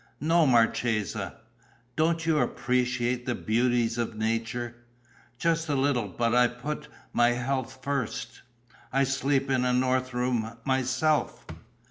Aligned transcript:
"No, 0.19 0.47
marchesa." 0.47 1.35
"Don't 1.95 2.25
you 2.25 2.39
appreciate 2.39 3.27
the 3.27 3.35
beauties 3.35 3.99
of 3.99 4.15
nature?" 4.17 4.77
"Just 5.37 5.69
a 5.69 5.75
little, 5.75 6.07
but 6.07 6.33
I 6.33 6.47
put 6.47 6.87
my 7.13 7.33
health 7.33 7.77
first." 7.83 8.41
"I 8.91 9.03
sleep 9.03 9.51
in 9.51 9.63
a 9.63 9.73
north 9.73 10.11
room 10.11 10.57
myself." 10.65 11.45